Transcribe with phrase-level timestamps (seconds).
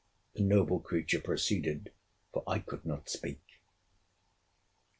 [0.33, 1.91] The noble creature proceeded;
[2.33, 3.59] for I could not speak.